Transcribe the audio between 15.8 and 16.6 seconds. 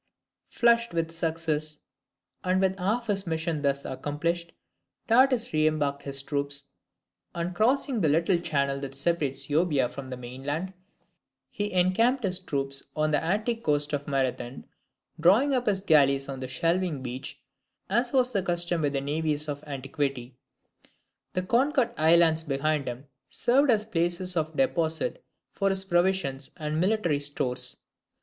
galleys on the